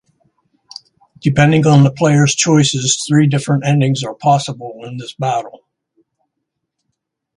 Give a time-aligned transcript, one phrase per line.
[1.19, 5.65] Depending on the player's choices, three different endings are possible in this battle.